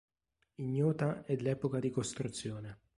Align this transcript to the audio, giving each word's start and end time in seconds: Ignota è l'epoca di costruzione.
Ignota 0.55 1.25
è 1.25 1.35
l'epoca 1.37 1.79
di 1.79 1.91
costruzione. 1.91 2.79